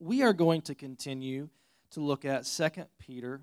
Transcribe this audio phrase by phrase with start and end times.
[0.00, 1.50] we are going to continue
[1.90, 2.68] to look at 2
[2.98, 3.42] Peter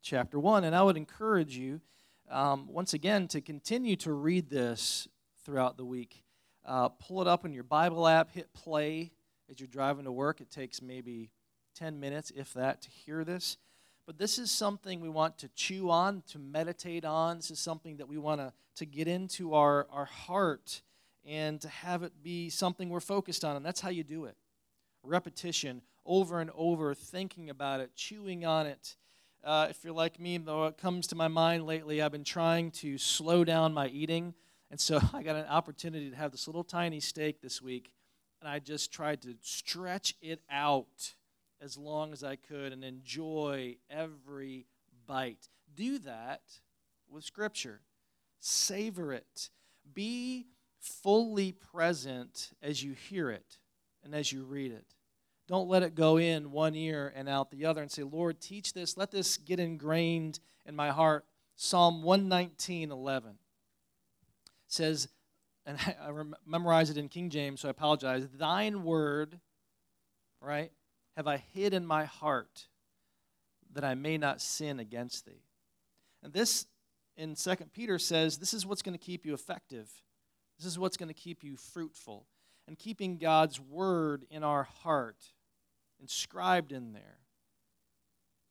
[0.00, 0.64] chapter 1.
[0.64, 1.82] And I would encourage you,
[2.30, 5.06] um, once again, to continue to read this
[5.44, 6.24] throughout the week.
[6.64, 9.12] Uh, pull it up in your Bible app, hit play
[9.50, 10.40] as you're driving to work.
[10.40, 11.30] It takes maybe
[11.76, 13.58] 10 minutes, if that, to hear this.
[14.06, 17.36] But this is something we want to chew on, to meditate on.
[17.36, 20.80] This is something that we want to, to get into our, our heart
[21.26, 23.56] and to have it be something we're focused on.
[23.56, 24.36] And that's how you do it
[25.02, 28.96] repetition, over and over, thinking about it, chewing on it.
[29.44, 32.70] Uh, if you're like me, though it comes to my mind lately, I've been trying
[32.72, 34.34] to slow down my eating.
[34.70, 37.92] And so I got an opportunity to have this little tiny steak this week,
[38.40, 41.14] and I just tried to stretch it out
[41.60, 44.66] as long as I could and enjoy every
[45.06, 45.48] bite.
[45.74, 46.42] Do that
[47.08, 47.80] with Scripture.
[48.40, 49.50] Savor it.
[49.94, 50.46] Be
[50.80, 53.58] fully present as you hear it
[54.02, 54.94] and as you read it.
[55.48, 58.72] Don't let it go in one ear and out the other and say, Lord, teach
[58.72, 58.96] this.
[58.96, 61.24] Let this get ingrained in my heart.
[61.56, 63.34] Psalm 119 11
[64.68, 65.08] says,
[65.66, 66.10] and I
[66.46, 68.26] memorize it in King James, so I apologize.
[68.36, 69.38] Thine word,
[70.40, 70.72] right,
[71.16, 72.66] have I hid in my heart
[73.74, 75.44] that I may not sin against thee.
[76.22, 76.66] And this
[77.16, 79.90] in 2 Peter says this is what's going to keep you effective.
[80.58, 82.26] This is what's going to keep you fruitful.
[82.66, 85.18] And keeping God's word in our heart,
[86.00, 87.18] inscribed in there,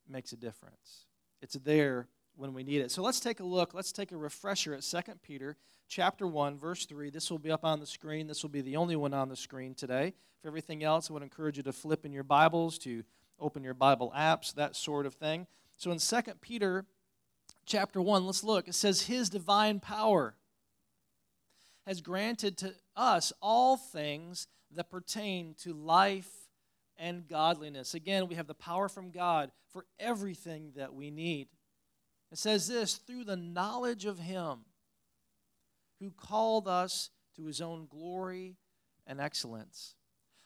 [0.08, 1.06] makes a difference.
[1.42, 2.92] It's there when we need it.
[2.92, 3.74] So let's take a look.
[3.74, 5.56] Let's take a refresher at 2 Peter
[5.88, 7.10] chapter 1 verse 3.
[7.10, 8.28] This will be up on the screen.
[8.28, 10.14] This will be the only one on the screen today.
[10.42, 13.04] For everything else, I would encourage you to flip in your Bibles, to
[13.40, 15.48] open your Bible apps, that sort of thing.
[15.78, 16.86] So in 2 Peter
[17.66, 18.68] chapter 1, let's look.
[18.68, 20.36] It says his divine power
[21.86, 26.30] has granted to us all things that pertain to life
[26.98, 27.94] and godliness.
[27.94, 31.48] Again, we have the power from God for everything that we need.
[32.32, 34.60] It says this through the knowledge of Him
[36.00, 38.58] who called us to His own glory
[39.06, 39.96] and excellence,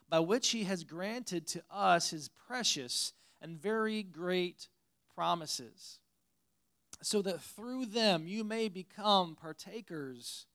[0.09, 4.69] by which He has granted to us His precious and very great
[5.13, 5.99] promises,
[7.01, 10.45] so that through them you may become partakers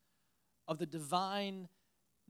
[0.67, 1.69] of the divine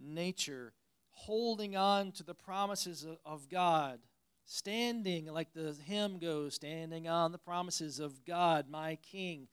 [0.00, 0.72] nature,
[1.10, 4.00] holding on to the promises of God,
[4.44, 9.48] standing, like the hymn goes, standing on the promises of God, my King,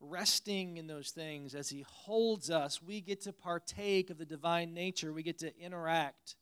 [0.00, 2.82] resting in those things as He holds us.
[2.82, 6.36] We get to partake of the divine nature, we get to interact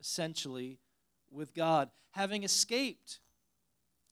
[0.00, 0.78] essentially
[1.30, 3.20] with God, having escaped.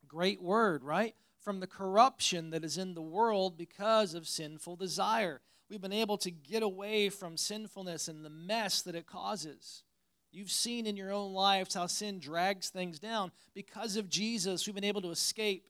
[0.07, 1.15] Great word, right?
[1.41, 6.19] From the corruption that is in the world because of sinful desire we've been able
[6.19, 9.83] to get away from sinfulness and the mess that it causes.
[10.31, 13.33] You've seen in your own lives how sin drags things down.
[13.55, 15.69] Because of Jesus, we've been able to escape.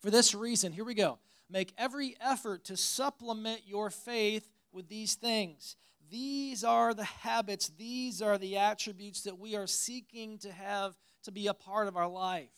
[0.00, 1.18] For this reason, here we go.
[1.50, 5.76] Make every effort to supplement your faith with these things.
[6.10, 11.32] These are the habits, these are the attributes that we are seeking to have to
[11.32, 12.52] be a part of our life.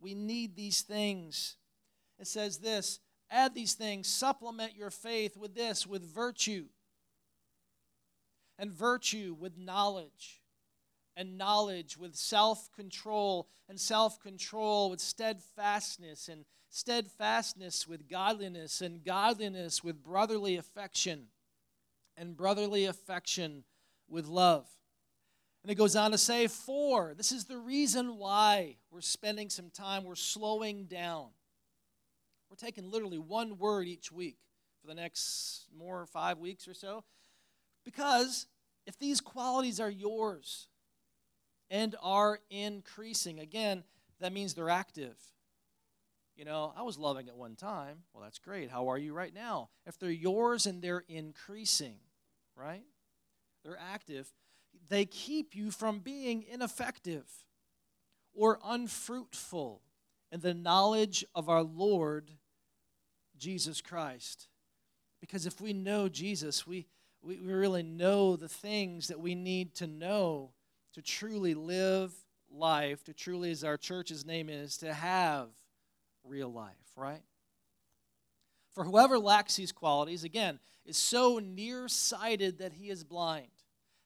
[0.00, 1.56] We need these things.
[2.18, 3.00] It says this
[3.30, 6.66] Add these things, supplement your faith with this, with virtue.
[8.58, 10.42] And virtue with knowledge.
[11.16, 13.48] And knowledge with self control.
[13.68, 16.28] And self control with steadfastness.
[16.28, 18.80] And steadfastness with godliness.
[18.80, 21.26] And godliness with brotherly affection.
[22.16, 23.64] And brotherly affection
[24.08, 24.66] with love.
[25.62, 29.70] And it goes on to say, for, this is the reason why we're spending some
[29.70, 31.28] time, we're slowing down
[32.50, 34.38] we're taking literally one word each week
[34.80, 37.04] for the next more five weeks or so.
[37.84, 38.46] Because
[38.86, 40.68] if these qualities are yours
[41.70, 43.84] and are increasing, again,
[44.20, 45.16] that means they're active.
[46.36, 47.98] You know, I was loving at one time.
[48.12, 48.70] Well, that's great.
[48.70, 49.70] How are you right now?
[49.86, 51.96] If they're yours and they're increasing,
[52.56, 52.84] right?
[53.64, 54.32] They're active.
[54.88, 57.26] They keep you from being ineffective
[58.32, 59.82] or unfruitful
[60.30, 62.30] in the knowledge of our Lord
[63.38, 64.48] Jesus Christ.
[65.20, 66.86] Because if we know Jesus, we,
[67.22, 70.52] we, we really know the things that we need to know
[70.94, 72.12] to truly live
[72.50, 75.48] life, to truly, as our church's name is, to have
[76.24, 77.22] real life, right?
[78.72, 83.48] For whoever lacks these qualities, again, is so nearsighted that he is blind,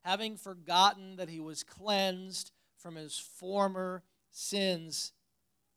[0.05, 5.13] having forgotten that he was cleansed from his former sins.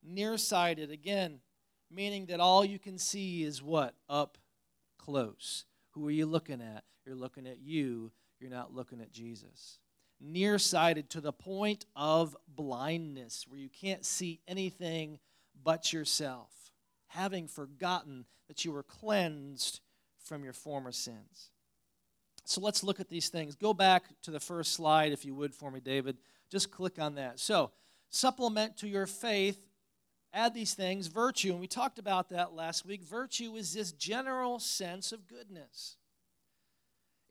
[0.07, 1.40] Nearsighted, again,
[1.90, 3.96] meaning that all you can see is what?
[4.07, 4.38] Up
[4.98, 5.66] close.
[5.92, 6.84] Who are you looking at?
[7.06, 9.80] You're looking at you, you're not looking at Jesus.
[10.19, 15.19] nearsighted to the point of blindness, where you can't see anything
[15.63, 16.72] but yourself,
[17.08, 19.80] having forgotten that you were cleansed
[20.24, 21.51] from your former sins.
[22.46, 23.56] So let's look at these things.
[23.56, 26.18] Go back to the first slide, if you would, for me, David.
[26.50, 27.40] Just click on that.
[27.40, 27.72] So,
[28.10, 29.60] supplement to your faith,
[30.36, 31.52] add these things virtue.
[31.52, 33.04] And we talked about that last week.
[33.04, 35.98] Virtue is this general sense of goodness.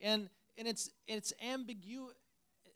[0.01, 0.29] And,
[0.59, 2.13] and its, its, ambigu-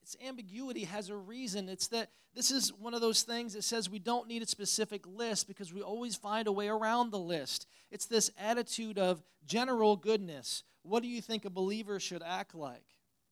[0.02, 1.68] its ambiguity has a reason.
[1.68, 5.06] It's that this is one of those things that says we don't need a specific
[5.06, 7.66] list because we always find a way around the list.
[7.90, 12.84] It's this attitude of general goodness what do you think a believer should act like?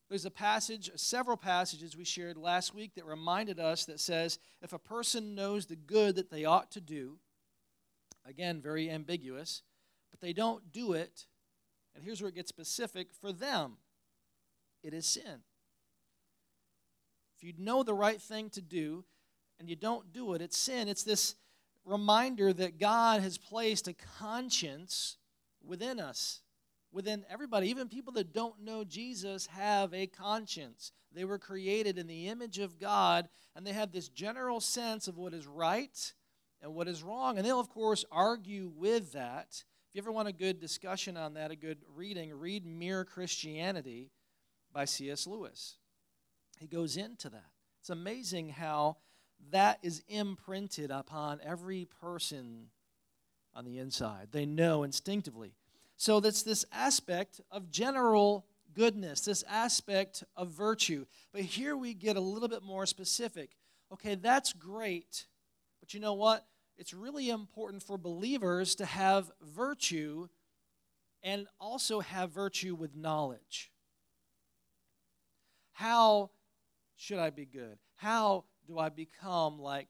[0.08, 4.72] There's a passage, several passages we shared last week that reminded us that says if
[4.72, 7.18] a person knows the good that they ought to do,
[8.24, 9.62] again, very ambiguous,
[10.12, 11.26] but they don't do it,
[11.94, 13.78] and here's where it gets specific for them
[14.84, 15.42] it is sin.
[17.36, 19.04] If you know the right thing to do
[19.58, 20.86] and you don't do it, it's sin.
[20.86, 21.34] It's this
[21.84, 25.16] reminder that God has placed a conscience
[25.64, 26.42] within us
[26.96, 30.92] within everybody, even people that don't know Jesus, have a conscience.
[31.12, 35.18] They were created in the image of God, and they have this general sense of
[35.18, 36.14] what is right
[36.62, 37.36] and what is wrong.
[37.36, 39.48] And they'll, of course, argue with that.
[39.50, 44.10] If you ever want a good discussion on that, a good reading, read Mere Christianity
[44.72, 45.26] by C.S.
[45.26, 45.76] Lewis.
[46.58, 47.50] He goes into that.
[47.80, 48.96] It's amazing how
[49.50, 52.68] that is imprinted upon every person
[53.54, 54.28] on the inside.
[54.32, 55.56] They know instinctively
[55.96, 61.06] so that's this aspect of general goodness, this aspect of virtue.
[61.32, 63.50] But here we get a little bit more specific.
[63.92, 65.26] Okay, that's great,
[65.80, 66.46] but you know what?
[66.76, 70.28] It's really important for believers to have virtue
[71.22, 73.72] and also have virtue with knowledge.
[75.72, 76.30] How
[76.96, 77.78] should I be good?
[77.94, 79.88] How do I become like,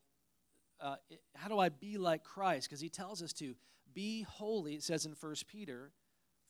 [0.81, 0.97] uh,
[1.35, 2.69] how do I be like Christ?
[2.69, 3.55] Because he tells us to.
[3.97, 5.91] Be holy, it says in 1 Peter,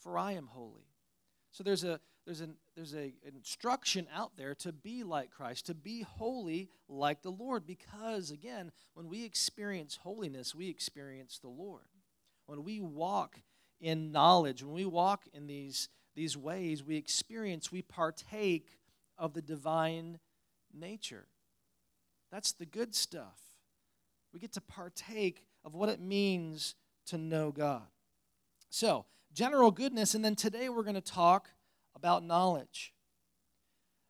[0.00, 0.88] for I am holy.
[1.52, 5.74] So there's a there's an there's a instruction out there to be like Christ, to
[5.74, 11.86] be holy like the Lord because again, when we experience holiness, we experience the Lord.
[12.46, 13.40] When we walk
[13.80, 18.78] in knowledge, when we walk in these these ways, we experience, we partake
[19.16, 20.18] of the divine
[20.74, 21.28] nature.
[22.32, 23.38] That's the good stuff.
[24.32, 26.74] We get to partake of what it means
[27.06, 27.86] to know God.
[28.68, 31.50] So, general goodness, and then today we're going to talk
[31.94, 32.92] about knowledge.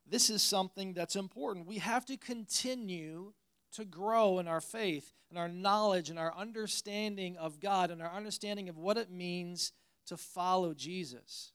[0.09, 1.67] This is something that's important.
[1.67, 3.33] We have to continue
[3.73, 8.13] to grow in our faith and our knowledge and our understanding of God and our
[8.13, 9.73] understanding of what it means
[10.07, 11.53] to follow Jesus.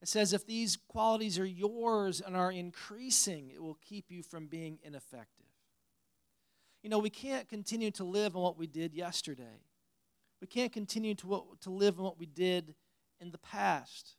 [0.00, 4.46] It says, if these qualities are yours and are increasing, it will keep you from
[4.46, 5.46] being ineffective.
[6.82, 9.60] You know, we can't continue to live on what we did yesterday.
[10.40, 12.74] We can't continue to, to live in what we did
[13.20, 14.16] in the past.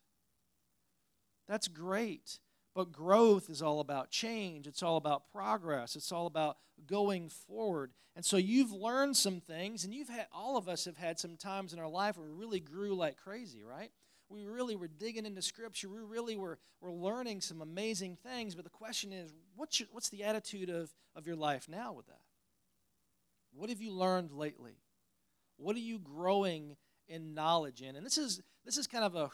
[1.47, 2.39] That's great.
[2.75, 4.67] But growth is all about change.
[4.67, 5.95] It's all about progress.
[5.95, 7.91] It's all about going forward.
[8.15, 11.37] And so you've learned some things, and you've had all of us have had some
[11.37, 13.91] times in our life where we really grew like crazy, right?
[14.29, 15.89] We really were digging into Scripture.
[15.89, 18.53] We really were, were learning some amazing things.
[18.53, 22.05] But the question is, what's, your, what's the attitude of, of your life now with
[22.07, 22.21] that?
[23.51, 24.77] What have you learned lately?
[25.59, 26.75] What are you growing
[27.07, 27.95] in knowledge in?
[27.95, 29.29] And this is this is kind of a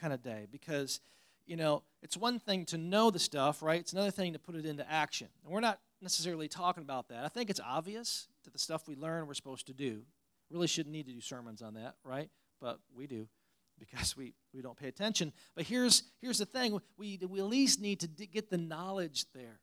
[0.00, 1.00] kind of day because,
[1.46, 3.80] you know, it's one thing to know the stuff, right?
[3.80, 5.28] It's another thing to put it into action.
[5.44, 7.24] And we're not necessarily talking about that.
[7.24, 10.02] I think it's obvious that the stuff we learn we're supposed to do.
[10.50, 12.28] Really shouldn't need to do sermons on that, right?
[12.60, 13.28] But we do
[13.78, 15.32] because we, we don't pay attention.
[15.54, 19.60] But here's, here's the thing we, we at least need to get the knowledge there.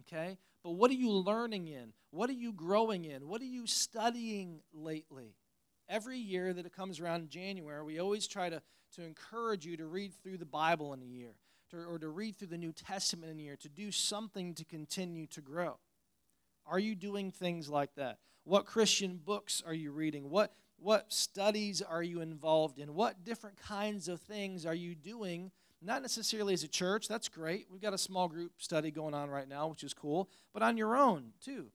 [0.00, 0.38] Okay?
[0.62, 1.92] But what are you learning in?
[2.10, 3.26] What are you growing in?
[3.26, 5.34] What are you studying lately?
[5.92, 8.62] every year that it comes around in January, we always try to,
[8.96, 11.34] to encourage you to read through the Bible in a year,
[11.70, 14.64] to, or to read through the New Testament in a year, to do something to
[14.64, 15.76] continue to grow.
[16.66, 18.18] Are you doing things like that?
[18.44, 20.30] What Christian books are you reading?
[20.30, 22.94] What, what studies are you involved in?
[22.94, 25.52] What different kinds of things are you doing?
[25.84, 27.66] Not necessarily as a church, that's great.
[27.70, 30.76] We've got a small group study going on right now, which is cool, but on
[30.76, 31.66] your own too.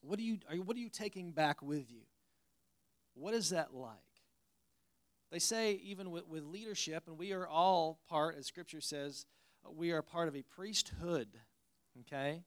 [0.00, 2.02] What are you, are, what are you taking back with you?
[3.14, 3.96] What is that like?
[5.32, 9.26] They say, even with, with leadership, and we are all part, as Scripture says,
[9.68, 11.28] we are part of a priesthood.
[12.00, 12.42] Okay?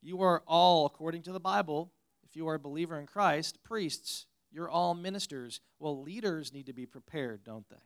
[0.00, 1.92] You are all, according to the Bible,
[2.28, 4.26] if you are a believer in Christ, priests.
[4.50, 5.60] You're all ministers.
[5.80, 7.76] Well, leaders need to be prepared, don't they?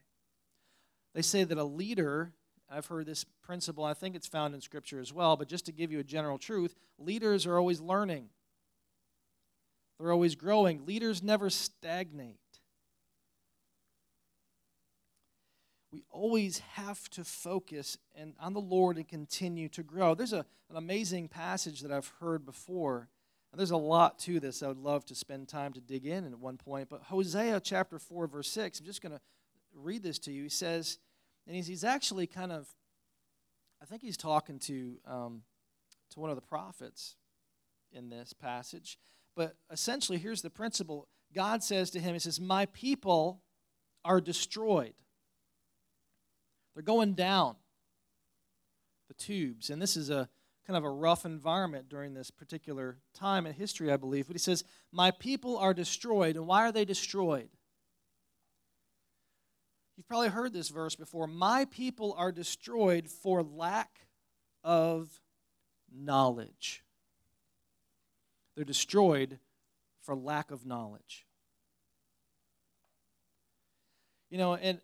[1.19, 2.33] They say that a leader
[2.71, 5.73] I've heard this principle, I think it's found in Scripture as well, but just to
[5.73, 8.29] give you a general truth, leaders are always learning,
[9.99, 10.87] they're always growing.
[10.87, 12.39] Leaders never stagnate.
[15.91, 20.15] We always have to focus and on the Lord and continue to grow.
[20.15, 23.09] There's a, an amazing passage that I've heard before.
[23.51, 24.63] And there's a lot to this.
[24.63, 26.89] I would love to spend time to dig in at one point.
[26.89, 29.21] But Hosea chapter 4, verse 6, I'm just going to
[29.75, 30.45] read this to you.
[30.45, 30.99] He says,
[31.49, 32.69] and he's, he's actually kind of,
[33.83, 35.43] I think he's talking to, um,
[36.11, 37.17] to one of the prophets
[37.91, 38.99] in this passage.
[39.35, 43.41] But essentially, here's the principle God says to him, He says, My people
[44.05, 44.93] are destroyed.
[46.75, 47.57] They're going down
[49.09, 49.71] the tubes.
[49.71, 50.29] And this is a
[50.67, 54.27] kind of a rough environment during this particular time in history, I believe.
[54.27, 56.37] But he says, My people are destroyed.
[56.37, 57.49] And why are they destroyed?
[59.99, 61.27] You've probably heard this verse before.
[61.27, 64.07] My people are destroyed for lack
[64.63, 65.21] of
[65.93, 66.85] knowledge.
[68.55, 69.41] They're destroyed
[70.01, 71.27] for lack of knowledge.
[74.31, 74.81] You know, and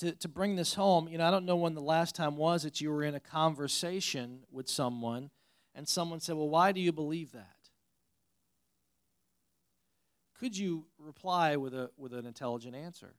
[0.00, 2.62] to, to bring this home, you know, I don't know when the last time was
[2.64, 5.30] that you were in a conversation with someone
[5.74, 7.56] and someone said, Well, why do you believe that?
[10.38, 13.14] Could you reply with, a, with an intelligent answer?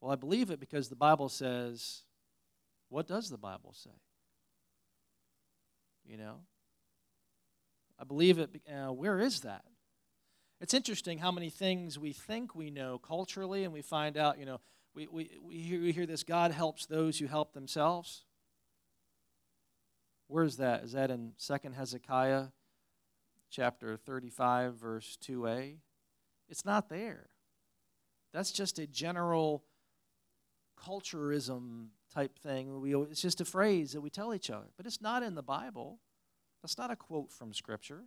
[0.00, 2.02] Well, I believe it because the Bible says,
[2.88, 3.90] what does the Bible say?
[6.06, 6.36] You know?
[7.98, 8.50] I believe it.
[8.66, 9.64] Uh, where is that?
[10.60, 14.46] It's interesting how many things we think we know culturally, and we find out, you
[14.46, 14.60] know,
[14.94, 18.24] we, we, we, hear, we hear this God helps those who help themselves.
[20.26, 20.84] Where is that?
[20.84, 22.46] Is that in 2nd Hezekiah
[23.50, 25.76] chapter 35, verse 2a?
[26.48, 27.28] It's not there.
[28.32, 29.64] That's just a general
[30.84, 32.80] culturism type thing.
[32.80, 35.42] We, it's just a phrase that we tell each other, but it's not in the
[35.42, 36.00] Bible.
[36.62, 38.04] That's not a quote from Scripture.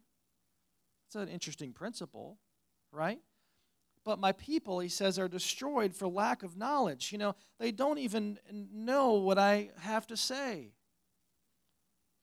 [1.08, 2.38] It's an interesting principle,
[2.92, 3.20] right?
[4.03, 7.12] But my people, he says, are destroyed for lack of knowledge.
[7.12, 10.74] You know, they don't even know what I have to say.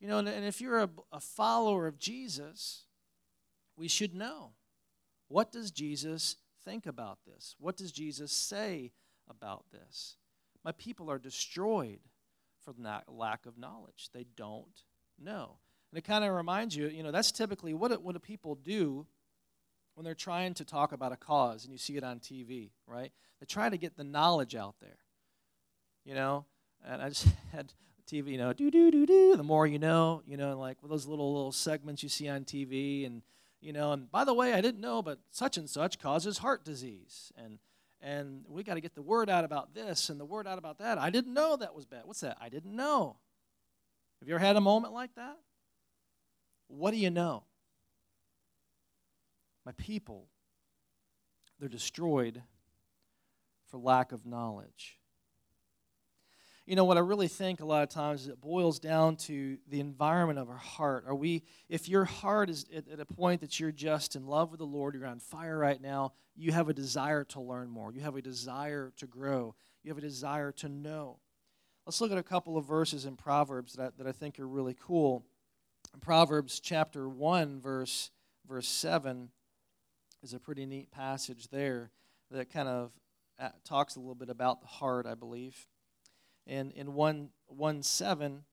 [0.00, 2.84] You know, and, and if you're a, a follower of Jesus,
[3.76, 4.52] we should know.
[5.28, 7.54] What does Jesus think about this?
[7.58, 8.92] What does Jesus say
[9.28, 10.16] about this?
[10.64, 12.00] My people are destroyed
[12.64, 14.10] for that lack of knowledge.
[14.12, 14.82] They don't
[15.18, 15.56] know.
[15.90, 18.54] And it kind of reminds you, you know, that's typically what, it, what do people
[18.54, 19.06] do
[19.94, 23.12] when they're trying to talk about a cause and you see it on TV, right?
[23.40, 24.98] They try to get the knowledge out there,
[26.04, 26.44] you know?
[26.86, 27.72] And I just had
[28.06, 31.06] TV, you know, do, do, do, do, the more you know, you know, like those
[31.06, 33.22] little, little segments you see on TV and,
[33.60, 36.64] you know, and by the way, I didn't know, but such and such causes heart
[36.64, 37.32] disease.
[37.36, 37.58] And,
[38.02, 40.78] and we got to get the word out about this and the word out about
[40.78, 40.98] that.
[40.98, 42.02] I didn't know that was bad.
[42.04, 42.36] What's that?
[42.40, 43.16] I didn't know.
[44.20, 45.36] Have you ever had a moment like that?
[46.68, 47.44] What do you know?
[49.66, 50.28] My people,
[51.58, 52.42] they're destroyed
[53.66, 54.99] for lack of knowledge.
[56.66, 59.58] You know what I really think a lot of times is it boils down to
[59.68, 61.04] the environment of our heart.
[61.06, 64.50] Are we, if your heart is at, at a point that you're just in love
[64.50, 67.92] with the Lord, you're on fire right now, you have a desire to learn more,
[67.92, 71.18] you have a desire to grow, you have a desire to know.
[71.86, 74.46] Let's look at a couple of verses in Proverbs that I, that I think are
[74.46, 75.24] really cool.
[75.92, 78.10] In Proverbs chapter 1, verse,
[78.46, 79.30] verse 7
[80.22, 81.90] is a pretty neat passage there
[82.30, 82.92] that kind of
[83.40, 85.66] uh, talks a little bit about the heart, I believe.
[86.46, 88.44] And in 1, 1 7,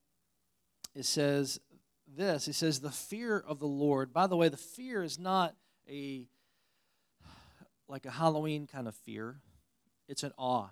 [0.96, 1.60] it says
[2.08, 4.14] this it says, The fear of the Lord.
[4.14, 5.56] By the way, the fear is not
[5.90, 6.28] a
[7.88, 9.40] like a Halloween kind of fear.
[10.08, 10.70] It's an awe.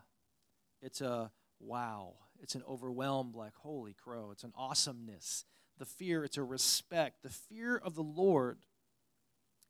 [0.81, 2.13] It's a wow.
[2.41, 4.31] It's an overwhelmed, like, holy crow.
[4.31, 5.45] It's an awesomeness.
[5.77, 7.24] The fear, it's a respect.
[7.24, 8.60] The fear of the Lord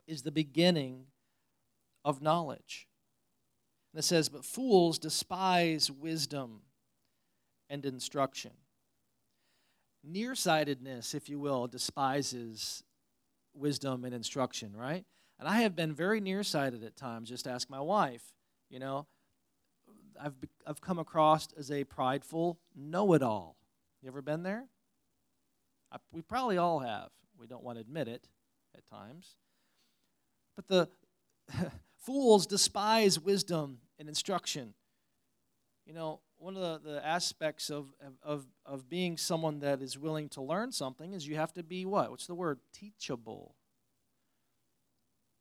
[0.08, 1.06] is the beginning
[2.04, 2.88] of knowledge.
[3.94, 6.62] And it says, But fools despise wisdom
[7.70, 8.52] and instruction.
[10.04, 12.84] Nearsightedness, if you will, despises
[13.54, 15.06] wisdom and instruction, right?
[15.40, 17.30] And I have been very nearsighted at times.
[17.30, 18.34] Just ask my wife.
[18.70, 19.08] You know,
[20.22, 23.58] I've, I've come across as a prideful know it all.
[24.02, 24.66] You ever been there?
[25.92, 27.10] I, we probably all have.
[27.40, 28.28] We don't want to admit it
[28.76, 29.36] at times.
[30.56, 30.90] But the
[31.98, 34.74] fools despise wisdom and instruction.
[35.86, 37.88] You know, one of the, the aspects of,
[38.24, 41.86] of, of being someone that is willing to learn something is you have to be
[41.86, 42.12] what?
[42.12, 42.60] What's the word?
[42.74, 43.56] Teachable.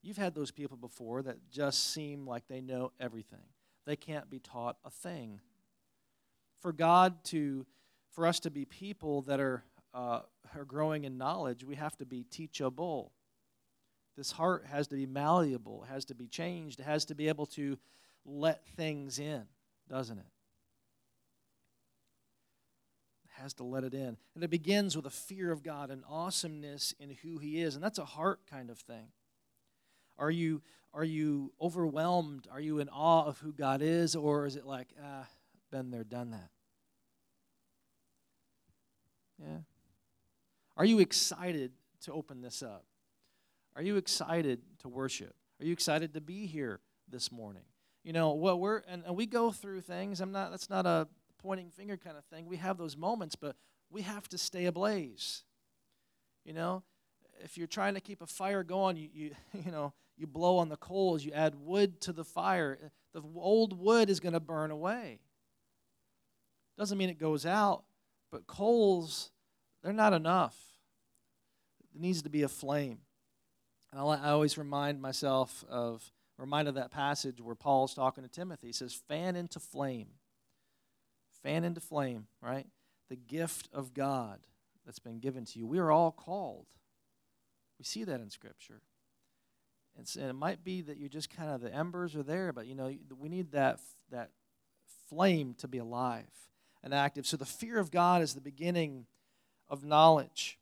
[0.03, 3.47] You've had those people before that just seem like they know everything.
[3.87, 5.41] They can't be taught a thing.
[6.61, 7.67] For God to
[8.15, 10.21] for us to be people that are, uh,
[10.55, 13.11] are growing in knowledge, we have to be teachable.
[14.17, 17.29] This heart has to be malleable, it has to be changed, it has to be
[17.29, 17.77] able to
[18.25, 19.43] let things in,
[19.89, 20.25] doesn't it?
[20.25, 20.44] It
[23.43, 24.17] has to let it in.
[24.35, 27.75] And it begins with a fear of God, an awesomeness in who He is.
[27.75, 29.09] And that's a heart kind of thing.
[30.19, 30.63] Are you,
[30.93, 32.47] are you overwhelmed?
[32.51, 34.15] Are you in awe of who God is?
[34.15, 35.27] Or is it like, ah,
[35.71, 36.51] been there, done that?
[39.39, 39.59] Yeah.
[40.77, 41.73] Are you excited
[42.03, 42.85] to open this up?
[43.77, 45.35] Are you excited to worship?
[45.61, 47.63] Are you excited to be here this morning?
[48.03, 50.21] You know, what we're and, and we go through things.
[50.21, 51.09] I'm not that's not a
[51.45, 52.47] pointing finger kind of thing.
[52.47, 53.55] We have those moments, but
[53.91, 55.43] we have to stay ablaze.
[56.45, 56.83] You know,
[57.43, 59.31] if you're trying to keep a fire going, you, you,
[59.65, 62.79] you know, you blow on the coals, you add wood to the fire.
[63.13, 65.21] The old wood is going to burn away.
[66.79, 67.85] Doesn't mean it goes out,
[68.33, 69.31] but coals,
[69.83, 70.57] they're not enough.
[71.93, 72.99] There needs to be a flame.
[73.93, 78.69] And I always remind myself of, remind of that passage where Paul's talking to Timothy.
[78.69, 80.09] He says, fan into flame.
[81.45, 82.67] Fan into flame, right?
[83.09, 84.41] The gift of God
[84.85, 85.67] that's been given to you.
[85.67, 86.67] We are all called.
[87.79, 88.81] We see that in Scripture.
[89.97, 92.67] And, and it might be that you're just kind of the embers are there, but
[92.67, 93.79] you know we need that
[94.11, 94.31] that
[95.09, 96.25] flame to be alive
[96.83, 97.27] and active.
[97.27, 99.07] So the fear of God is the beginning
[99.69, 100.59] of knowledge.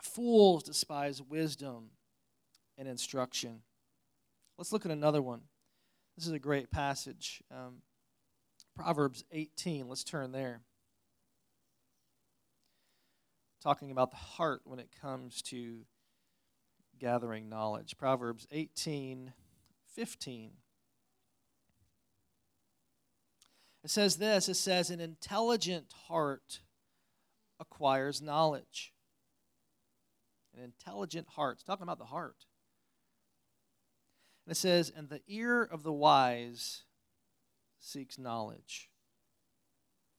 [0.00, 1.90] Fools despise wisdom
[2.78, 3.62] and instruction.
[4.56, 5.42] Let's look at another one.
[6.16, 7.42] This is a great passage.
[7.50, 7.82] Um,
[8.78, 9.88] Proverbs 18.
[9.88, 10.60] Let's turn there.
[13.60, 15.80] Talking about the heart when it comes to
[17.00, 17.96] gathering knowledge.
[17.98, 19.32] Proverbs 18
[19.96, 20.50] 15.
[23.82, 26.60] It says this it says, An intelligent heart
[27.58, 28.92] acquires knowledge.
[30.56, 31.54] An intelligent heart.
[31.54, 32.46] It's talking about the heart.
[34.46, 36.84] And it says, And the ear of the wise
[37.80, 38.90] seeks knowledge.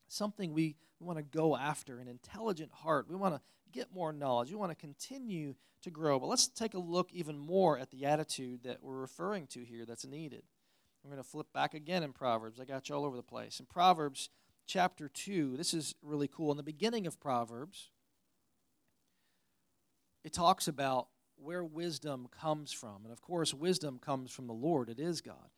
[0.07, 3.07] Something we, want to go after, an intelligent heart.
[3.09, 3.41] We want to
[3.71, 4.49] get more knowledge.
[4.49, 6.19] We want to continue to grow.
[6.19, 9.85] But let's take a look even more at the attitude that we're referring to here
[9.85, 10.43] that's needed.
[11.03, 12.59] We're going to flip back again in Proverbs.
[12.59, 13.59] I got you all over the place.
[13.59, 14.29] In Proverbs
[14.67, 16.51] chapter 2, this is really cool.
[16.51, 17.91] In the beginning of Proverbs,
[20.25, 23.03] it talks about where wisdom comes from.
[23.03, 25.49] And of course, wisdom comes from the Lord, it is God.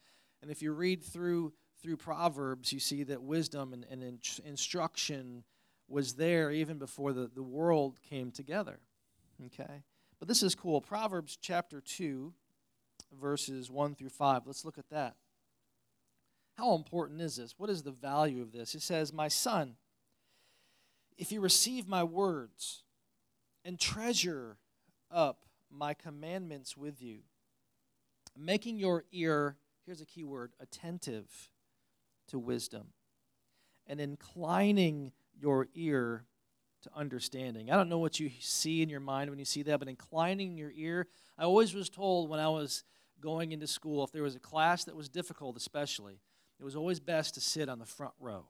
[0.43, 5.43] And if you read through through Proverbs, you see that wisdom and, and instruction
[5.87, 8.79] was there even before the, the world came together.
[9.47, 9.83] Okay?
[10.19, 10.81] But this is cool.
[10.81, 12.33] Proverbs chapter 2,
[13.19, 14.43] verses 1 through 5.
[14.45, 15.15] Let's look at that.
[16.57, 17.55] How important is this?
[17.57, 18.75] What is the value of this?
[18.75, 19.75] It says, My son,
[21.17, 22.83] if you receive my words
[23.65, 24.57] and treasure
[25.09, 27.19] up my commandments with you,
[28.37, 31.49] making your ear, here's a key word, attentive
[32.31, 32.87] to wisdom,
[33.87, 36.25] and inclining your ear
[36.81, 37.71] to understanding.
[37.71, 40.57] I don't know what you see in your mind when you see that, but inclining
[40.57, 41.07] your ear.
[41.37, 42.83] I always was told when I was
[43.21, 46.19] going into school, if there was a class that was difficult, especially,
[46.59, 48.45] it was always best to sit on the front row,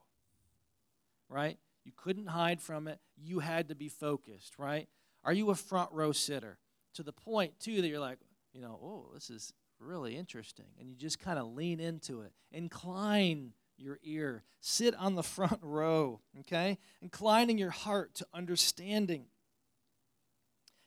[1.28, 1.58] right?
[1.84, 2.98] You couldn't hide from it.
[3.16, 4.88] You had to be focused, right?
[5.24, 6.58] Are you a front row sitter?
[6.94, 8.18] To the point, too, that you're like,
[8.52, 10.66] you know, oh, this is really interesting.
[10.78, 12.32] And you just kind of lean into it.
[12.50, 14.44] Incline your ear.
[14.60, 16.78] Sit on the front row, okay?
[17.00, 19.26] Inclining your heart to understanding.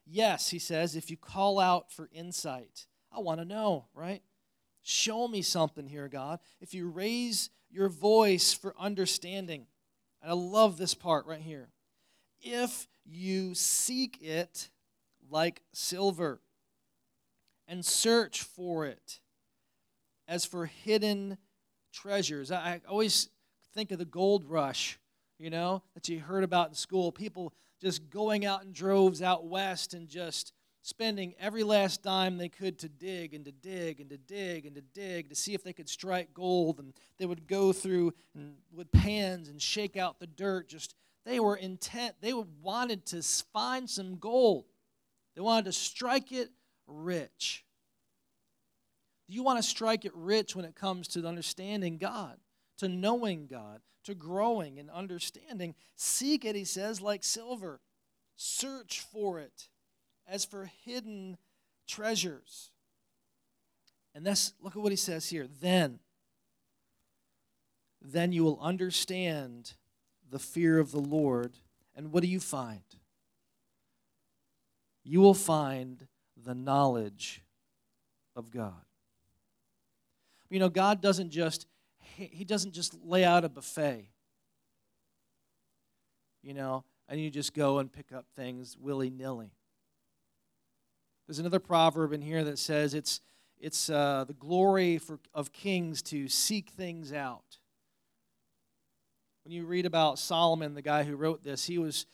[0.06, 4.22] Yes, he says, if you call out for insight, I want to know, right?
[4.84, 6.40] Show me something here, God.
[6.62, 9.66] If you raise your voice for understanding,
[10.22, 11.70] and I love this part right here.
[12.40, 14.70] If you seek it
[15.30, 16.42] like silver
[17.68, 19.20] and search for it
[20.28, 21.38] as for hidden
[21.96, 22.52] treasures.
[22.52, 23.30] I, always
[23.74, 25.00] think of the gold rush,
[25.40, 27.12] you know, that you heard about in school.
[27.12, 32.50] People just going out in droves out west and just spending every last dime they
[32.50, 35.64] could to dig and to dig and to dig and to dig to see if
[35.64, 36.80] they could strike gold.
[36.80, 40.68] And they would go through and with pans and shake out the dirt.
[40.68, 42.16] Just they were intent.
[42.22, 44.66] They wanted to find some gold.
[45.36, 46.50] They wanted to strike it
[46.88, 47.66] rich.
[49.28, 52.38] Do you want to strike it rich when it comes to understanding God,
[52.78, 55.74] to knowing God, to growing and understanding?
[55.96, 57.80] Seek it, he says, like silver.
[58.36, 59.70] Search for it
[60.28, 61.38] as for hidden
[61.88, 62.72] treasures.
[64.14, 65.48] And that's, look at what he says here.
[65.62, 66.00] Then,
[68.02, 69.74] then you will understand
[70.30, 71.54] the fear of the Lord,
[71.96, 72.82] and what do you find?
[75.04, 76.08] You will find
[76.42, 77.42] the knowledge
[78.36, 78.74] of God.
[80.50, 81.68] You know, God doesn't just
[82.00, 84.10] he doesn't just lay out a buffet.
[86.44, 89.52] You know, and you just go and pick up things willy-nilly.
[91.28, 93.22] There's another proverb in here that says it's
[93.60, 97.60] it's uh, the glory for, of kings to seek things out.
[99.44, 102.06] When you read about Solomon, the guy who wrote this, he was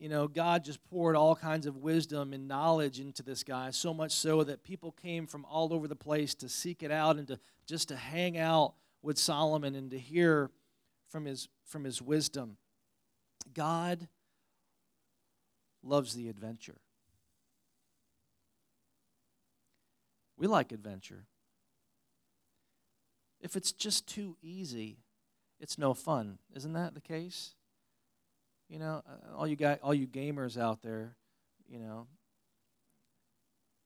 [0.00, 3.92] you know, God just poured all kinds of wisdom and knowledge into this guy, so
[3.92, 7.28] much so that people came from all over the place to seek it out and
[7.28, 10.50] to just to hang out with Solomon and to hear
[11.10, 12.56] from his from his wisdom.
[13.52, 14.08] God
[15.82, 16.78] loves the adventure.
[20.38, 21.26] We like adventure.
[23.42, 24.96] If it's just too easy,
[25.58, 26.38] it's no fun.
[26.54, 27.54] Isn't that the case?
[28.70, 31.16] You know, uh, all you got, all you gamers out there,
[31.68, 32.06] you know,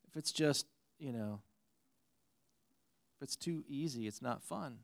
[0.07, 0.67] if it's just,
[0.99, 1.41] you know,
[3.17, 4.77] if it's too easy, it's not fun.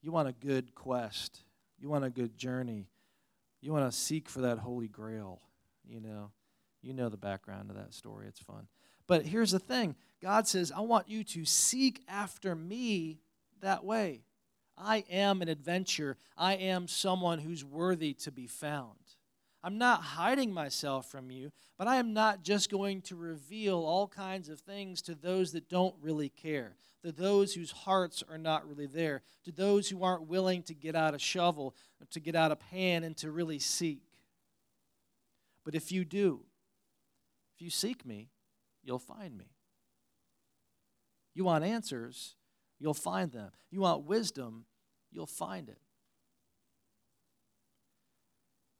[0.00, 1.42] You want a good quest.
[1.78, 2.88] You want a good journey.
[3.60, 5.42] You want to seek for that holy grail,
[5.86, 6.30] you know.
[6.80, 8.26] You know the background of that story.
[8.26, 8.68] It's fun.
[9.06, 13.18] But here's the thing God says, I want you to seek after me
[13.60, 14.22] that way.
[14.78, 16.16] I am an adventure.
[16.36, 18.98] I am someone who's worthy to be found.
[19.62, 24.06] I'm not hiding myself from you, but I am not just going to reveal all
[24.06, 28.68] kinds of things to those that don't really care, to those whose hearts are not
[28.68, 31.74] really there, to those who aren't willing to get out a shovel,
[32.10, 34.02] to get out a pan, and to really seek.
[35.64, 36.42] But if you do,
[37.56, 38.28] if you seek me,
[38.84, 39.46] you'll find me.
[41.34, 42.36] You want answers,
[42.78, 43.50] you'll find them.
[43.70, 44.64] You want wisdom,
[45.10, 45.78] you'll find it.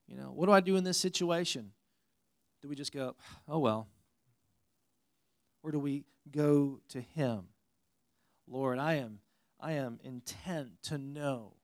[0.09, 1.73] You know, what do I do in this situation?
[2.63, 3.17] Do we just go,
[3.49, 3.89] oh well?
[5.63, 7.49] Or do we go to him?
[8.49, 9.21] Lord, I am
[9.61, 11.55] I am intent to know.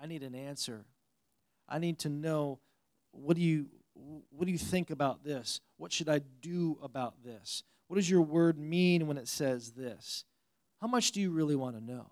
[0.00, 0.84] I need an answer.
[1.68, 2.58] I need to know
[3.12, 3.66] what do you
[4.30, 5.60] what do you think about this?
[5.76, 7.62] What should I do about this?
[7.88, 10.24] What does your word mean when it says this?
[10.82, 12.06] How much do you really want to know?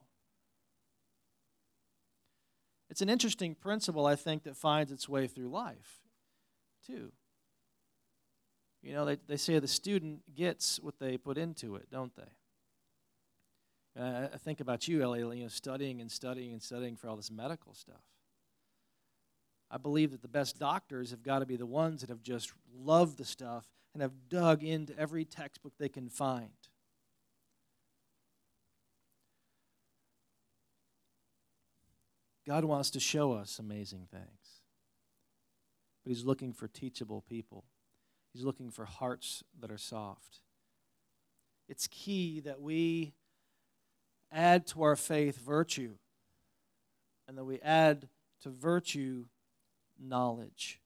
[2.88, 6.02] It's an interesting principle, I think, that finds its way through life,
[6.86, 7.10] too.
[8.80, 12.22] You know, they, they say the student gets what they put into it, don't they?
[14.00, 17.16] Uh, I think about you, Ellie, you know, studying and studying and studying for all
[17.16, 18.04] this medical stuff.
[19.68, 22.52] I believe that the best doctors have got to be the ones that have just
[22.72, 26.50] loved the stuff and have dug into every textbook they can find.
[32.50, 34.24] God wants to show us amazing things.
[36.02, 37.62] But He's looking for teachable people,
[38.32, 40.40] He's looking for hearts that are soft.
[41.68, 43.12] It's key that we
[44.32, 45.92] add to our faith virtue
[47.28, 48.08] and that we add
[48.42, 49.26] to virtue
[49.96, 50.80] knowledge.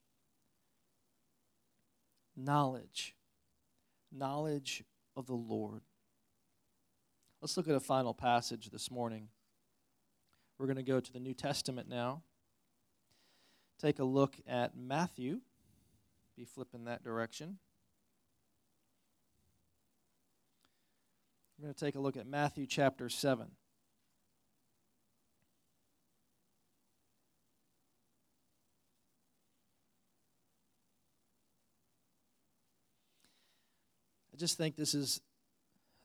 [2.36, 3.14] Knowledge.
[4.12, 4.84] Knowledge
[5.16, 5.80] of the Lord.
[7.40, 9.28] Let's look at a final passage this morning.
[10.64, 12.22] We're going to go to the New Testament now.
[13.78, 15.40] Take a look at Matthew.
[16.38, 17.58] Be flipping that direction.
[21.58, 23.46] We're going to take a look at Matthew chapter 7.
[34.32, 35.20] I just think this is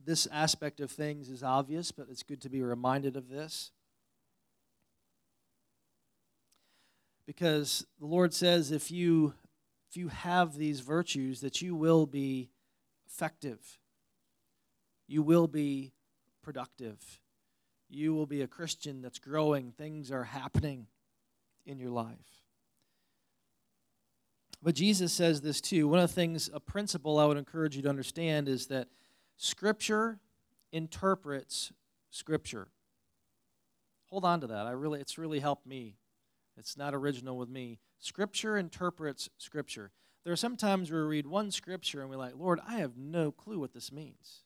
[0.04, 3.72] this aspect of things is obvious, but it's good to be reminded of this.
[7.30, 9.36] Because the Lord says if you
[9.88, 12.50] if you have these virtues that you will be
[13.06, 13.60] effective.
[15.08, 15.92] You will be
[16.42, 17.20] productive.
[17.88, 19.74] You will be a Christian that's growing.
[19.78, 20.88] Things are happening
[21.68, 22.18] in your life.
[24.64, 25.88] But Jesus says this too.
[25.88, 28.88] One of the things, a principle I would encourage you to understand is that
[29.38, 30.18] Scripture
[30.72, 31.72] interprets
[32.10, 32.70] Scripture.
[34.08, 34.66] Hold on to that.
[34.66, 35.94] I really, it's really helped me
[36.60, 37.80] it's not original with me.
[37.98, 39.92] Scripture interprets Scripture.
[40.24, 42.98] There are some times where we read one Scripture and we're like, Lord, I have
[42.98, 44.44] no clue what this means.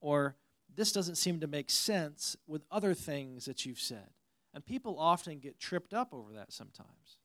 [0.00, 0.36] Or
[0.74, 4.10] this doesn't seem to make sense with other things that you've said.
[4.54, 7.18] And people often get tripped up over that sometimes.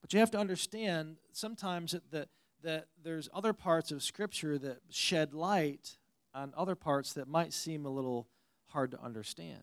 [0.00, 2.28] But you have to understand sometimes that, that,
[2.62, 5.96] that there's other parts of Scripture that shed light
[6.34, 8.28] on other parts that might seem a little
[8.66, 9.62] hard to understand.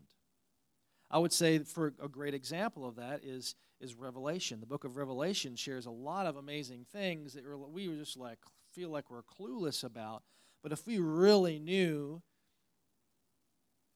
[1.12, 4.60] I would say for a great example of that is is Revelation.
[4.60, 8.38] The book of Revelation shares a lot of amazing things that we just like
[8.74, 10.24] feel like we're clueless about.
[10.64, 12.22] But if we really knew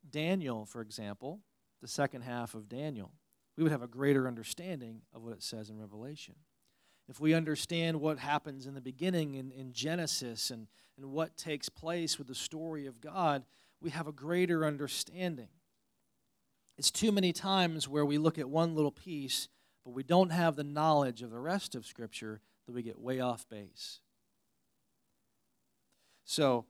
[0.09, 1.41] Daniel, for example,
[1.81, 3.11] the second half of Daniel,
[3.55, 6.35] we would have a greater understanding of what it says in Revelation.
[7.07, 11.69] If we understand what happens in the beginning in, in Genesis and, and what takes
[11.69, 13.45] place with the story of God,
[13.79, 15.49] we have a greater understanding.
[16.77, 19.47] It's too many times where we look at one little piece,
[19.83, 23.19] but we don't have the knowledge of the rest of Scripture that we get way
[23.19, 23.99] off base.
[26.25, 26.65] So,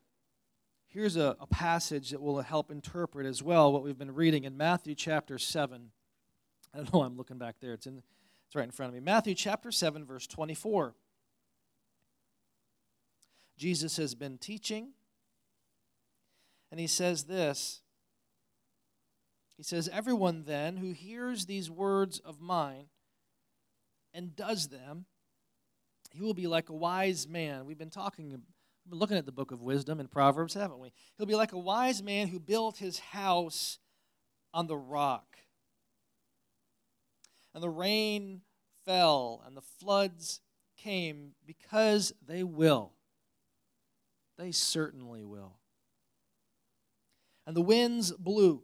[0.87, 4.57] here's a, a, passage that will help interpret as well what we've been reading in
[4.57, 5.91] Matthew chapter 7.
[6.73, 7.73] I don't know, I'm looking back there.
[7.73, 8.03] It's, in,
[8.45, 8.99] it's right in front of me.
[8.99, 10.93] Matthew chapter 7, verse 24.
[13.57, 14.89] Jesus has been teaching,
[16.69, 17.81] and he says this
[19.57, 22.87] he says, Everyone then who hears these words of mine
[24.13, 25.05] and does them,
[26.11, 27.65] he will be like a wise man.
[27.65, 30.91] We've been talking, we've been looking at the book of wisdom in Proverbs, haven't we?
[31.17, 33.79] He'll be like a wise man who built his house
[34.53, 35.37] on the rock.
[37.53, 38.41] And the rain
[38.85, 40.41] fell, and the floods
[40.77, 42.91] came because they will.
[44.37, 45.57] They certainly will.
[47.47, 48.63] And the winds blew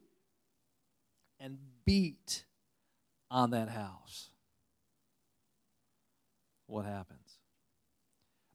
[1.42, 2.46] and beat
[3.30, 4.30] on that house,
[6.68, 7.40] what happens?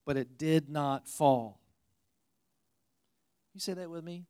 [0.04, 1.60] But it did not fall.
[3.52, 4.26] You say that with me?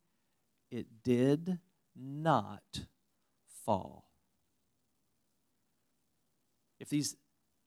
[0.71, 1.59] It did
[1.95, 2.87] not
[3.65, 4.09] fall.
[6.81, 7.17] If these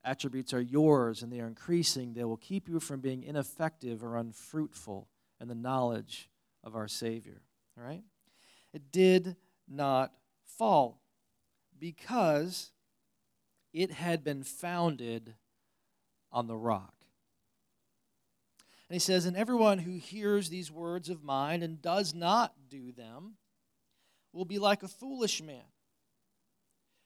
[0.03, 4.17] attributes are yours and they are increasing, they will keep you from being ineffective or
[4.17, 5.07] unfruitful
[5.39, 6.29] in the knowledge
[6.63, 7.41] of our Savior.
[7.77, 8.03] All right?
[8.73, 9.35] It did
[9.67, 10.11] not
[10.59, 11.01] fall
[11.79, 12.71] because
[13.73, 15.35] it had been founded
[16.31, 16.93] on the rock.
[18.89, 22.91] And he says, And everyone who hears these words of mine and does not do
[22.91, 23.35] them
[24.33, 25.71] will be like a foolish man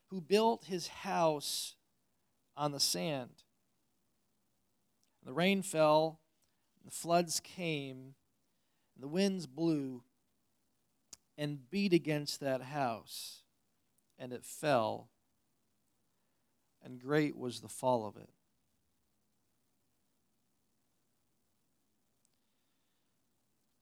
[0.10, 1.76] who built his house
[2.58, 3.44] on the sand.
[5.22, 6.20] And the rain fell,
[6.84, 8.16] the floods came,
[9.00, 10.04] the winds blew
[11.38, 13.43] and beat against that house
[14.24, 15.10] and it fell,
[16.82, 18.30] and great was the fall of it.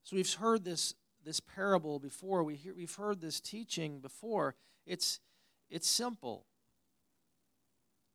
[0.01, 2.41] So we've heard this, this parable before.
[2.43, 4.55] We hear, we've heard this teaching before.
[4.87, 5.19] It's,
[5.69, 6.47] it's simple.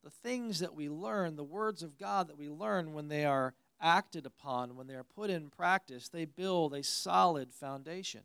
[0.02, 3.54] The things that we learn, the words of God that we learn when they are
[3.80, 8.22] acted upon, when they are put in practice, they build a solid foundation.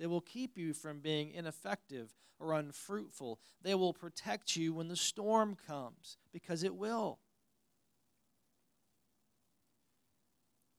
[0.00, 3.38] They will keep you from being ineffective or unfruitful.
[3.60, 7.18] They will protect you when the storm comes, because it will.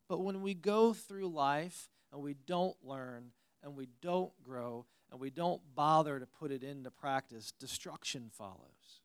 [0.09, 3.31] But when we go through life and we don't learn
[3.61, 9.01] and we don't grow and we don't bother to put it into practice, destruction follows.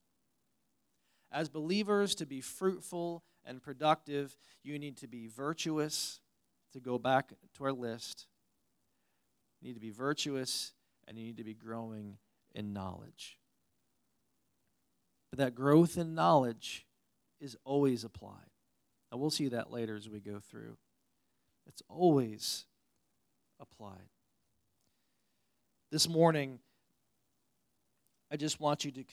[1.30, 6.20] As believers, to be fruitful and productive, you need to be virtuous,
[6.72, 8.26] to go back to our list,
[9.60, 10.72] you need to be virtuous,
[11.08, 12.18] and you need to be growing
[12.54, 13.38] in knowledge.
[15.30, 16.86] But that growth in knowledge
[17.40, 18.50] is always applied.
[19.10, 20.76] And we'll see that later as we go through.
[21.66, 22.64] It's always
[23.60, 24.08] applied.
[25.90, 26.58] This morning,
[28.30, 29.04] I just want you to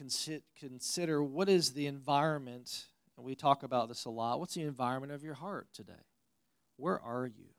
[0.59, 4.39] consider what is the environment, and we talk about this a lot.
[4.39, 5.93] What's the environment of your heart today?
[6.77, 7.49] Where are you?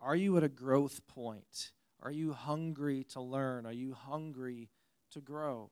[0.00, 1.72] Are you at a growth point?
[2.02, 3.66] Are you hungry to learn?
[3.66, 4.70] Are you hungry
[5.12, 5.70] to grow?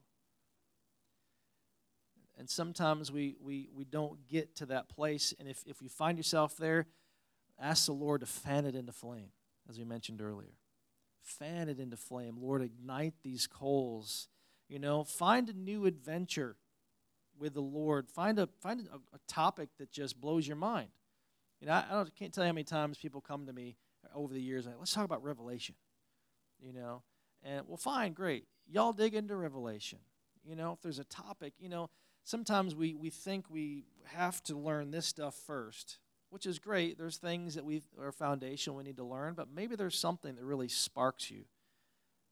[2.37, 5.33] And sometimes we, we, we don't get to that place.
[5.39, 6.87] And if, if you find yourself there,
[7.59, 9.31] ask the Lord to fan it into flame,
[9.69, 10.53] as we mentioned earlier.
[11.21, 12.37] Fan it into flame.
[12.39, 14.29] Lord, ignite these coals.
[14.69, 16.55] You know, find a new adventure
[17.37, 18.07] with the Lord.
[18.09, 20.89] Find a find a, a topic that just blows your mind.
[21.59, 23.75] You know, I, I can't tell you how many times people come to me
[24.15, 24.65] over the years.
[24.65, 25.75] Like, Let's talk about Revelation.
[26.61, 27.03] You know,
[27.43, 28.45] and well, fine, great.
[28.67, 29.99] Y'all dig into Revelation.
[30.43, 31.89] You know, if there's a topic, you know,
[32.23, 36.97] sometimes we, we think we have to learn this stuff first, which is great.
[36.97, 40.43] There's things that we are foundational we need to learn, but maybe there's something that
[40.43, 41.45] really sparks you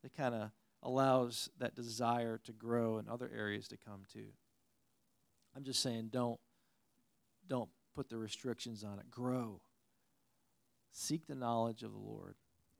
[0.03, 0.51] that kind of
[0.83, 4.27] allows that desire to grow in other areas to come too.
[5.55, 6.39] I'm just saying don't
[7.47, 9.09] don't put the restrictions on it.
[9.09, 9.61] Grow.
[10.99, 12.33] Seek the knowledge of the Lord.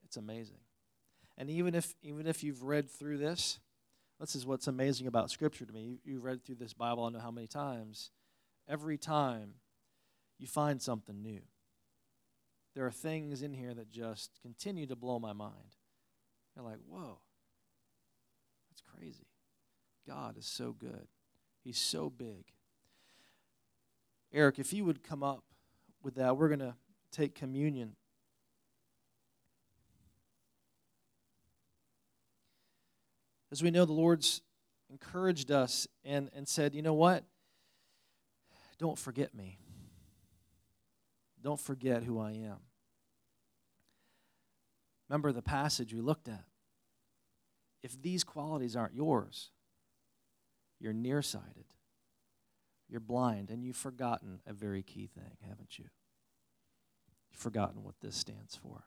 [0.04, 0.58] It's amazing.
[1.36, 3.60] And even if even if you've read through this,
[4.20, 5.82] This is what's amazing about Scripture to me.
[5.82, 8.10] You, you've read through this Bible, I know how many times.
[8.68, 9.54] Every time
[10.38, 11.40] you find something new.
[12.74, 15.76] There are things in here that just continue to blow my mind.
[16.54, 17.18] You're like, whoa,
[18.70, 19.26] that's crazy.
[20.06, 21.06] God is so good,
[21.62, 22.46] He's so big.
[24.32, 25.44] Eric, if you would come up
[26.02, 26.74] with that, we're going to
[27.10, 27.96] take communion.
[33.50, 34.42] As we know, the Lord's
[34.90, 37.24] encouraged us and, and said, you know what?
[38.78, 39.58] Don't forget me.
[41.42, 42.58] Don't forget who I am.
[45.08, 46.44] Remember the passage we looked at.
[47.82, 49.50] If these qualities aren't yours,
[50.80, 51.64] you're nearsighted,
[52.88, 55.86] you're blind, and you've forgotten a very key thing, haven't you?
[57.30, 58.84] You've forgotten what this stands for.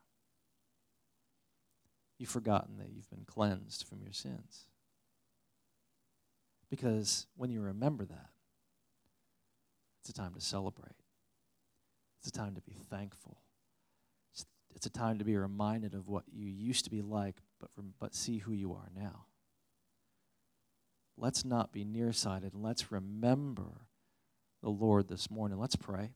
[2.22, 4.68] You've forgotten that you've been cleansed from your sins.
[6.70, 8.30] Because when you remember that,
[10.00, 10.94] it's a time to celebrate.
[12.20, 13.38] It's a time to be thankful.
[14.32, 17.72] It's, it's a time to be reminded of what you used to be like, but,
[18.00, 19.26] but see who you are now.
[21.18, 23.88] Let's not be nearsighted and let's remember
[24.62, 25.58] the Lord this morning.
[25.58, 26.12] Let's pray.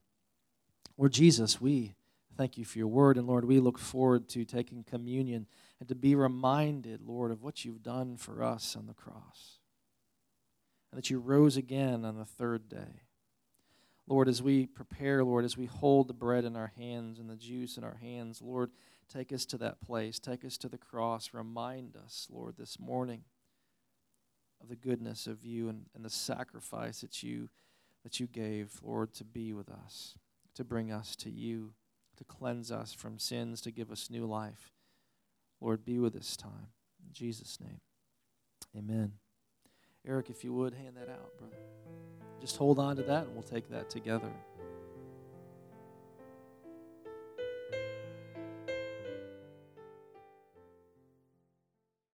[0.96, 1.96] Lord Jesus, we
[2.36, 3.16] thank you for your word.
[3.16, 5.46] And Lord, we look forward to taking communion
[5.80, 9.58] and to be reminded, Lord, of what you've done for us on the cross.
[10.90, 13.02] And that you rose again on the third day.
[14.08, 17.36] Lord, as we prepare, Lord, as we hold the bread in our hands and the
[17.36, 18.70] juice in our hands, Lord,
[19.12, 20.18] take us to that place.
[20.18, 21.30] Take us to the cross.
[21.32, 23.24] Remind us, Lord, this morning
[24.62, 27.48] of the goodness of you and, and the sacrifice that you
[28.04, 30.14] that you gave, Lord, to be with us,
[30.54, 31.72] to bring us to you,
[32.16, 34.72] to cleanse us from sins, to give us new life.
[35.60, 36.68] Lord, be with us time.
[37.04, 37.80] In Jesus' name.
[38.76, 39.12] Amen.
[40.06, 41.56] Eric, if you would, hand that out, brother.
[42.40, 44.30] Just hold on to that and we'll take that together.